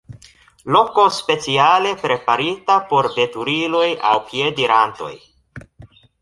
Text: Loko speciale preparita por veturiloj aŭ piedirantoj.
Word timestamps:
Loko 0.75 1.03
speciale 1.17 1.91
preparita 2.05 2.77
por 2.93 3.11
veturiloj 3.19 3.85
aŭ 4.13 4.15
piedirantoj. 4.31 5.13